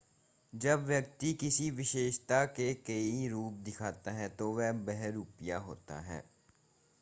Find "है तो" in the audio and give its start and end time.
4.11-4.51